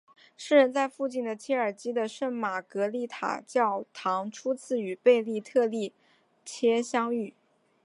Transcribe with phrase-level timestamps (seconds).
[0.35, 5.93] 诗人在附近的切尔基的圣玛格丽塔教堂初次与贝阿特丽
[6.43, 7.35] 切相遇。